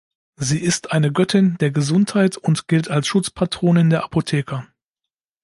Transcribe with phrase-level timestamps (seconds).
[0.37, 4.67] Sie ist eine Göttin der Gesundheit und gilt als Schutzpatronin der Apotheker.